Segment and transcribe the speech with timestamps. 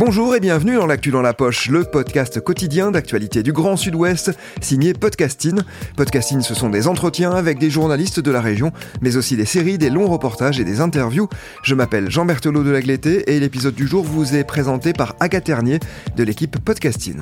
[0.00, 4.32] Bonjour et bienvenue dans l'actu dans la poche, le podcast quotidien d'actualité du Grand Sud-Ouest,
[4.62, 5.60] signé Podcasting.
[5.94, 9.76] Podcasting, ce sont des entretiens avec des journalistes de la région, mais aussi des séries,
[9.76, 11.28] des longs reportages et des interviews.
[11.62, 15.44] Je m'appelle Jean Berthelot de Lagleté et l'épisode du jour vous est présenté par Agathe
[15.44, 15.80] Ternier
[16.16, 17.18] de l'équipe Podcasting.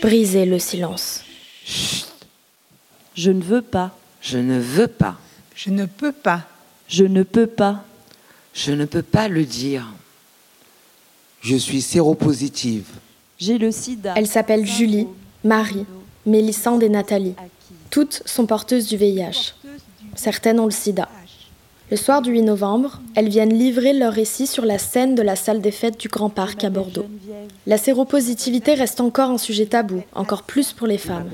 [0.00, 1.24] Briser le silence.
[3.14, 3.96] Je ne veux pas.
[4.20, 5.16] Je ne veux pas.
[5.54, 6.44] Je ne peux pas.
[6.88, 7.84] Je ne peux pas.
[8.54, 9.86] Je ne peux pas le dire.
[11.42, 12.86] Je suis séropositive.
[13.38, 14.14] J'ai le sida.
[14.16, 15.06] Elle s'appelle Julie,
[15.44, 15.86] Marie,
[16.26, 17.34] Mélissande et Nathalie.
[17.90, 19.54] Toutes sont porteuses du VIH.
[20.14, 21.08] Certaines ont le sida.
[21.90, 25.34] Le soir du 8 novembre, elles viennent livrer leur récit sur la scène de la
[25.34, 27.06] salle des fêtes du Grand Parc à Bordeaux.
[27.66, 31.30] La séropositivité reste encore un sujet tabou, encore plus pour les femmes.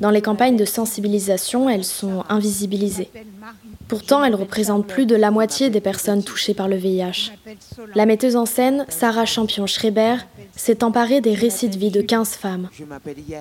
[0.00, 3.10] Dans les campagnes de sensibilisation, elles sont invisibilisées.
[3.88, 7.32] Pourtant, elles représentent plus de la moitié des personnes touchées par le VIH.
[7.94, 10.16] La metteuse en scène, Sarah Champion-Schreiber,
[10.56, 12.68] s'est emparée des récits de vie de 15 femmes.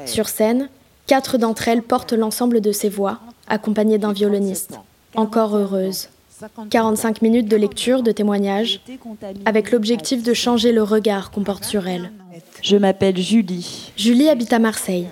[0.06, 0.70] Sur scène,
[1.06, 4.80] quatre d'entre elles portent l'ensemble de ces voix, accompagnées d'un violoniste.
[5.16, 6.08] Encore heureuse.
[6.70, 8.82] 45 minutes de lecture, de témoignages,
[9.46, 12.12] avec l'objectif de changer le regard qu'on porte sur elle.
[12.62, 13.92] Je m'appelle Julie.
[13.98, 15.08] Julie habite à Marseille.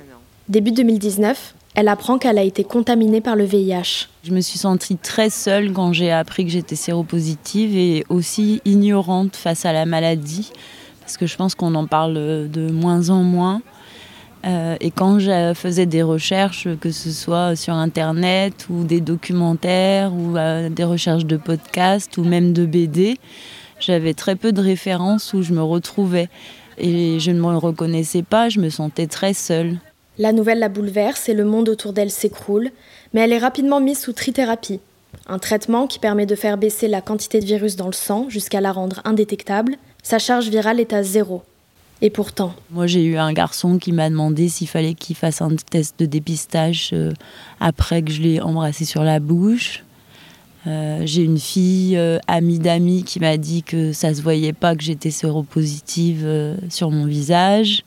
[0.47, 4.07] Début 2019, elle apprend qu'elle a été contaminée par le VIH.
[4.23, 9.35] Je me suis sentie très seule quand j'ai appris que j'étais séropositive et aussi ignorante
[9.35, 10.51] face à la maladie,
[11.01, 13.61] parce que je pense qu'on en parle de moins en moins.
[14.47, 20.13] Euh, et quand je faisais des recherches, que ce soit sur Internet ou des documentaires
[20.13, 23.17] ou euh, des recherches de podcasts ou même de BD,
[23.79, 26.29] j'avais très peu de références où je me retrouvais.
[26.77, 29.77] Et je ne me reconnaissais pas, je me sentais très seule.
[30.17, 32.69] La nouvelle la bouleverse et le monde autour d'elle s'écroule,
[33.13, 34.79] mais elle est rapidement mise sous trithérapie,
[35.27, 38.61] un traitement qui permet de faire baisser la quantité de virus dans le sang jusqu'à
[38.61, 39.75] la rendre indétectable.
[40.03, 41.43] Sa charge virale est à zéro.
[42.01, 42.53] Et pourtant.
[42.69, 46.05] Moi, j'ai eu un garçon qui m'a demandé s'il fallait qu'il fasse un test de
[46.05, 47.11] dépistage euh,
[47.59, 49.83] après que je l'ai embrassé sur la bouche.
[50.67, 54.75] Euh, j'ai une fille, euh, amie d'amis, qui m'a dit que ça se voyait pas
[54.75, 56.27] que j'étais séropositive
[56.69, 57.83] sur mon visage.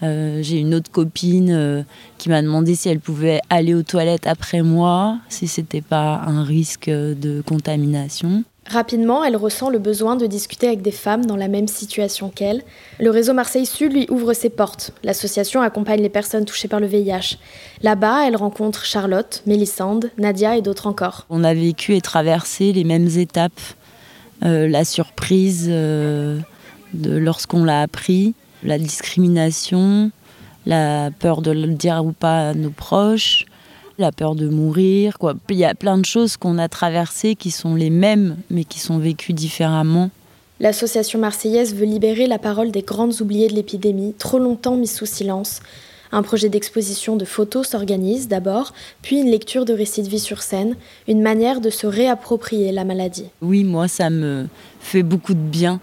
[0.00, 1.84] J'ai une autre copine
[2.18, 6.44] qui m'a demandé si elle pouvait aller aux toilettes après moi, si c'était pas un
[6.44, 8.44] risque de contamination.
[8.70, 12.62] Rapidement, elle ressent le besoin de discuter avec des femmes dans la même situation qu'elle.
[13.00, 14.92] Le réseau Marseille Sud lui ouvre ses portes.
[15.02, 17.38] L'association accompagne les personnes touchées par le VIH.
[17.82, 21.24] Là-bas, elle rencontre Charlotte, Mélissande, Nadia et d'autres encore.
[21.30, 23.60] On a vécu et traversé les mêmes étapes.
[24.44, 26.38] Euh, la surprise euh,
[26.94, 30.10] lorsqu'on l'a appris, la discrimination,
[30.66, 33.46] la peur de le dire ou pas à nos proches,
[33.98, 35.18] la peur de mourir.
[35.18, 35.34] Quoi.
[35.50, 38.78] Il y a plein de choses qu'on a traversées qui sont les mêmes, mais qui
[38.78, 40.10] sont vécues différemment.
[40.60, 45.06] L'association marseillaise veut libérer la parole des grandes oubliées de l'épidémie, trop longtemps mises sous
[45.06, 45.60] silence.
[46.10, 48.72] Un projet d'exposition de photos s'organise d'abord,
[49.02, 50.74] puis une lecture de récits de vie sur scène,
[51.06, 53.26] une manière de se réapproprier la maladie.
[53.42, 54.46] Oui, moi, ça me
[54.80, 55.80] fait beaucoup de bien.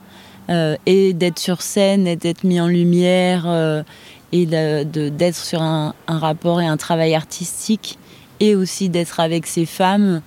[0.50, 3.82] Euh, et d'être sur scène, et d'être mis en lumière, euh,
[4.32, 7.98] et d'être de, de, sur un, un rapport et un travail artistique
[8.40, 10.22] et aussi d'être avec ces femmes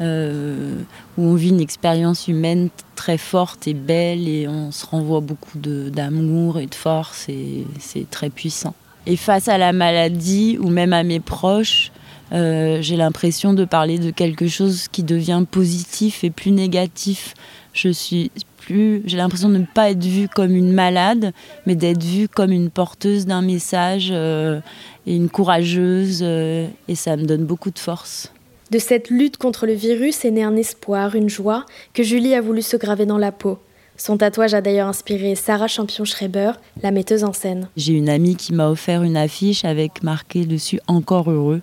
[0.00, 0.76] euh,
[1.18, 5.58] où on vit une expérience humaine très forte et belle et on se renvoie beaucoup
[5.58, 8.74] d'amour et de force et c'est très puissant.
[9.06, 11.90] Et face à la maladie ou même à mes proches,
[12.32, 17.34] euh, j'ai l'impression de parler de quelque chose qui devient positif et plus négatif.
[17.72, 21.32] Je suis plus, j'ai l'impression de ne pas être vue comme une malade,
[21.66, 24.60] mais d'être vue comme une porteuse d'un message euh,
[25.06, 28.32] et une courageuse, euh, et ça me donne beaucoup de force.
[28.70, 32.40] De cette lutte contre le virus est né un espoir, une joie que Julie a
[32.40, 33.58] voulu se graver dans la peau.
[33.96, 36.52] Son tatouage a d'ailleurs inspiré Sarah Champion-Schreiber,
[36.82, 37.68] la metteuse en scène.
[37.76, 41.60] J'ai une amie qui m'a offert une affiche avec marqué dessus Encore heureux.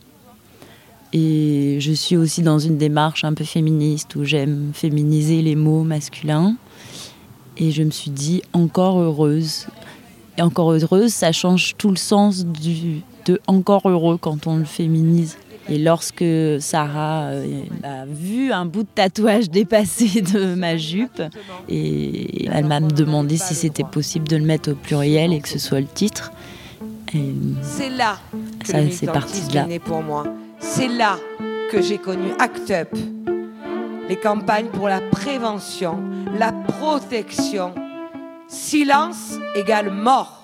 [1.13, 5.83] Et je suis aussi dans une démarche un peu féministe où j'aime féminiser les mots
[5.83, 6.55] masculins.
[7.57, 9.67] Et je me suis dit encore heureuse.
[10.37, 14.65] Et encore heureuse, ça change tout le sens du, de encore heureux quand on le
[14.65, 15.37] féminise.
[15.69, 16.23] Et lorsque
[16.59, 21.21] Sarah euh, a vu un bout de tatouage dépassé de ma jupe,
[21.67, 25.59] et elle m'a demandé si c'était possible de le mettre au pluriel et que ce
[25.59, 26.31] soit le titre.
[27.61, 28.19] C'est là
[28.59, 29.65] que ça, c'est parti de là.
[29.65, 30.25] Né pour moi.
[30.59, 31.17] C'est là
[31.71, 32.97] que j'ai connu ACT UP,
[34.09, 35.99] les campagnes pour la prévention,
[36.37, 37.73] la protection.
[38.47, 40.43] Silence égale mort.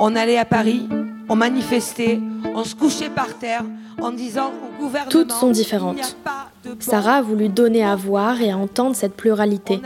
[0.00, 0.88] On allait à Paris,
[1.28, 2.20] on manifestait,
[2.54, 3.64] on se couchait par terre
[4.00, 5.10] en disant au gouvernement.
[5.10, 6.16] Toutes sont différentes.
[6.78, 9.80] Sarah a voulu donner à voir et à entendre cette pluralité.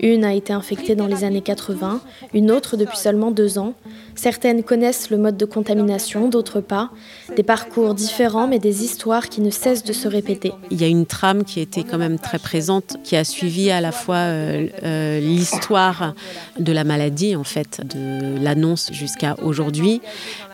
[0.00, 2.02] Une a été infectée dans les années 80,
[2.34, 3.72] une autre depuis seulement deux ans.
[4.16, 6.90] Certaines connaissent le mode de contamination, d'autres pas.
[7.36, 10.52] Des parcours différents, mais des histoires qui ne cessent de se répéter.
[10.70, 13.80] Il y a une trame qui était quand même très présente, qui a suivi à
[13.80, 16.14] la fois euh, euh, l'histoire
[16.58, 20.00] de la maladie, en fait, de l'annonce jusqu'à aujourd'hui,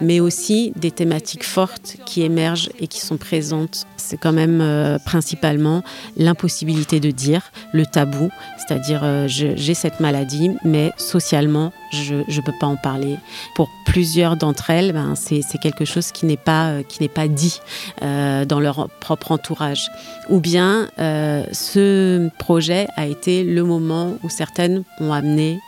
[0.01, 3.87] mais aussi des thématiques fortes qui émergent et qui sont présentes.
[3.97, 5.83] C'est quand même euh, principalement
[6.17, 12.67] l'impossibilité de dire, le tabou, c'est-à-dire j'ai cette maladie, mais socialement, je ne peux pas
[12.67, 13.17] en parler.
[13.55, 17.61] Pour plusieurs d'entre elles, ben, c'est quelque chose qui n'est pas, euh, qui pas dit
[18.03, 19.91] euh, dans leur propre entourage.
[20.29, 25.59] Ou bien euh, ce projet a été le moment où certaines ont amené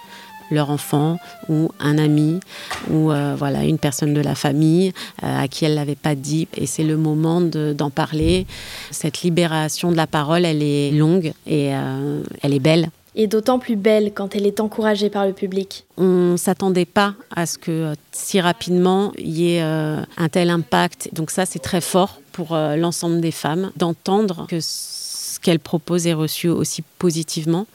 [0.50, 2.38] leur enfant ou un ami
[2.90, 4.92] ou voilà une personne de la famille
[5.22, 8.46] à qui elle l'avait pas dit et c'est le moment d'en parler.
[8.90, 13.76] Cette libération de la parole, elle est longue et elle est belle et d'autant plus
[13.76, 15.84] belle quand elle est encouragée par le public.
[15.96, 20.28] On ne s'attendait pas à ce que euh, si rapidement il y ait euh, un
[20.28, 21.10] tel impact.
[21.12, 26.06] Donc ça, c'est très fort pour euh, l'ensemble des femmes d'entendre que ce qu'elle propose
[26.06, 27.66] est reçu aussi positivement.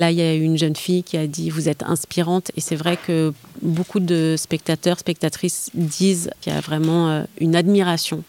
[0.00, 2.50] Là, il y a une jeune fille qui a dit Vous êtes inspirante.
[2.56, 8.22] Et c'est vrai que beaucoup de spectateurs, spectatrices disent qu'il y a vraiment une admiration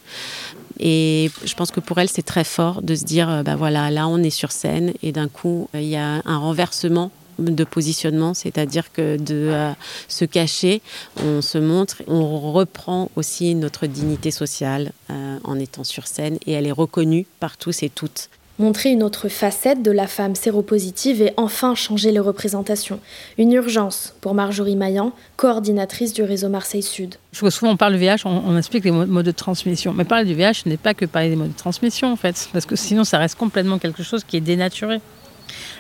[0.80, 4.08] et je pense que pour elle, c'est très fort de se dire, ben voilà, là,
[4.08, 8.92] on est sur scène et d'un coup, il y a un renversement de positionnement, c'est-à-dire
[8.92, 9.72] que de euh,
[10.08, 10.82] se cacher,
[11.24, 16.52] on se montre, on reprend aussi notre dignité sociale euh, en étant sur scène et
[16.54, 18.30] elle est reconnue par tous et toutes
[18.60, 23.00] montrer une autre facette de la femme séropositive et enfin changer les représentations.
[23.38, 27.16] Une urgence pour Marjorie Maillan, coordinatrice du réseau Marseille Sud.
[27.32, 29.94] Je vois souvent on parle du VIH, on, explique les modes de transmission.
[29.94, 32.66] Mais parler du VIH n'est pas que parler des modes de transmission en fait, parce
[32.66, 35.00] que sinon ça reste complètement quelque chose qui est dénaturé.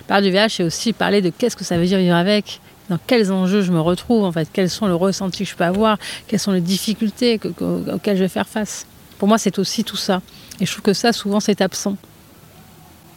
[0.07, 2.97] Parler du VIH, c'est aussi parler de qu'est-ce que ça veut dire vivre avec, dans
[3.05, 5.97] quels enjeux je me retrouve, en fait, quels sont les ressentis que je peux avoir,
[6.27, 7.39] quelles sont les difficultés
[7.93, 8.87] auxquelles je vais faire face.
[9.19, 10.21] Pour moi, c'est aussi tout ça.
[10.59, 11.97] Et je trouve que ça, souvent, c'est absent.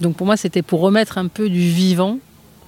[0.02, 2.18] Donc pour moi, c'était pour remettre un peu du vivant,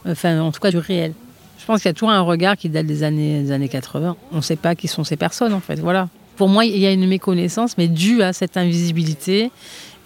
[0.06, 1.12] enfin en tout cas du réel.
[1.58, 4.16] Je pense qu'il y a toujours un regard qui date des années, des années 80.
[4.32, 5.80] On ne sait pas qui sont ces personnes en fait.
[5.80, 6.08] Voilà.
[6.36, 9.50] Pour moi, il y a une méconnaissance, mais due à cette invisibilité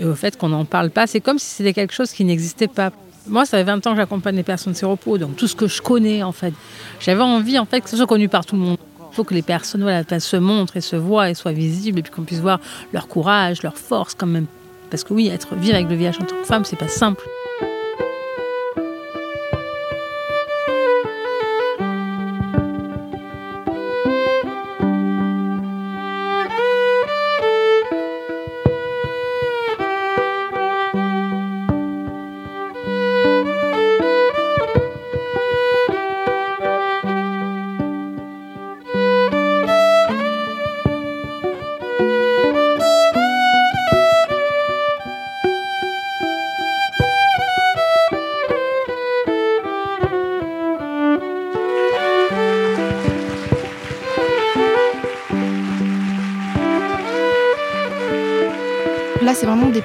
[0.01, 1.07] et au fait qu'on n'en parle pas.
[1.07, 2.93] C'est comme si c'était quelque chose qui n'existait pas.
[3.27, 5.83] Moi, ça fait 20 ans que j'accompagne les personnes séropos, donc tout ce que je
[5.83, 6.55] connais en fait.
[7.01, 8.79] J'avais envie en fait que ce soit connu par tout le monde.
[9.13, 12.03] Il faut que les personnes voilà, se montrent et se voient et soient visibles et
[12.03, 12.61] puis qu'on puisse voir
[12.93, 14.47] leur courage, leur force quand même.
[14.91, 17.25] Parce que oui, être vivre avec le VIH en tant que femme, c'est pas simple.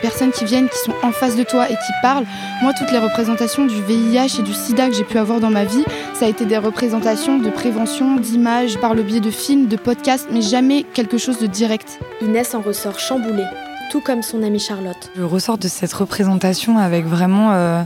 [0.04, 2.26] Personnes qui viennent, qui sont en face de toi et qui parlent.
[2.62, 5.64] Moi, toutes les représentations du VIH et du sida que j'ai pu avoir dans ma
[5.64, 9.78] vie, ça a été des représentations de prévention, d'images, par le biais de films, de
[9.78, 12.00] podcasts, mais jamais quelque chose de direct.
[12.22, 13.46] Inès en ressort chamboulée,
[13.92, 15.10] tout comme son amie Charlotte.
[15.16, 17.82] Je ressors de cette représentation avec vraiment euh,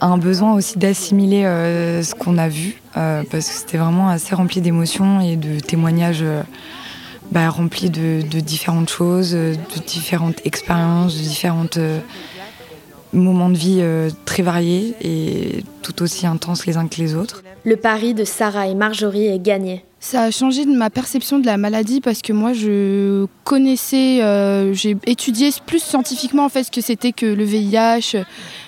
[0.00, 4.34] un besoin aussi d'assimiler euh, ce qu'on a vu, euh, parce que c'était vraiment assez
[4.34, 6.24] rempli d'émotions et de témoignages
[7.30, 9.56] bah, remplis de, de, différentes choses, de
[9.86, 11.66] différentes expériences, de différents
[13.12, 13.82] moments de vie
[14.24, 17.42] très variés et tout aussi intenses les uns que les autres.
[17.64, 19.84] Le pari de Sarah et Marjorie est gagné.
[20.02, 24.72] Ça a changé de ma perception de la maladie parce que moi je connaissais, euh,
[24.72, 28.24] j'ai étudié plus scientifiquement en fait ce que c'était que le VIH,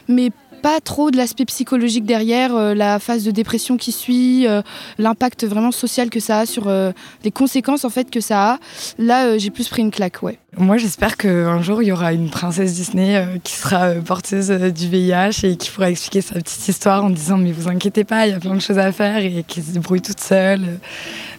[0.09, 0.31] mais
[0.63, 4.63] pas trop de l'aspect psychologique derrière, euh, la phase de dépression qui suit, euh,
[4.99, 6.93] l'impact vraiment social que ça a sur euh,
[7.25, 8.59] les conséquences en fait que ça a.
[8.99, 10.39] Là, j'ai plus pris une claque, ouais.
[10.57, 15.45] Moi, j'espère qu'un jour il y aura une princesse Disney qui sera porteuse du VIH
[15.45, 18.35] et qui pourra expliquer sa petite histoire en disant mais vous inquiétez pas, il y
[18.35, 20.79] a plein de choses à faire et qui se débrouille toute seule.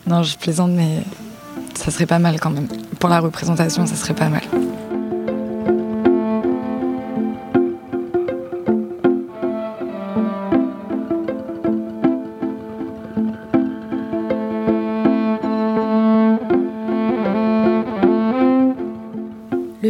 [0.08, 1.04] Non, je plaisante, mais
[1.76, 2.68] ça serait pas mal quand même.
[3.00, 4.42] Pour la représentation, ça serait pas mal.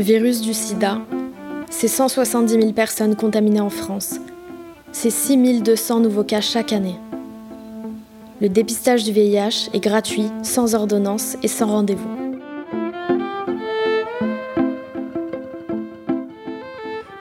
[0.03, 0.99] Virus du sida,
[1.69, 4.19] c'est 170 000 personnes contaminées en France.
[4.91, 6.99] C'est 6 200 nouveaux cas chaque année.
[8.41, 12.22] Le dépistage du VIH est gratuit, sans ordonnance et sans rendez-vous.